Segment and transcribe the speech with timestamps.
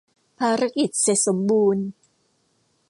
[0.39, 1.85] ภารกิจเสร็จสมบูรณ์!